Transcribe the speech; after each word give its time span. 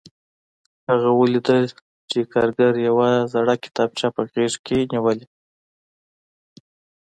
هغه 0.89 1.09
ولیدل 1.19 1.63
چې 2.09 2.19
کارګر 2.33 2.73
یوه 2.87 3.09
زړه 3.33 3.55
کتابچه 3.63 4.07
په 4.15 4.21
غېږ 4.31 4.53
کې 4.65 4.77
نیولې 4.91 5.25